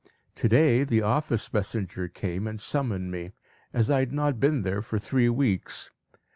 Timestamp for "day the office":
0.49-1.53